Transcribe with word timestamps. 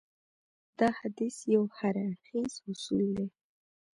دا 0.79 0.87
حديث 0.99 1.35
يو 1.53 1.63
هراړخيز 1.77 2.53
اصول 2.71 3.03
دی. 3.17 3.27